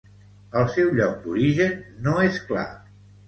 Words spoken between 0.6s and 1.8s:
seu lloc d'origen